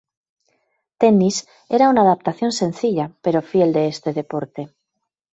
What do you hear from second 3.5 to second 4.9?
de este deporte.